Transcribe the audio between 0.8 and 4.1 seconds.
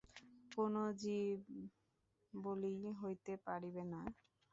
জীববলিই হইতে পারিবে না?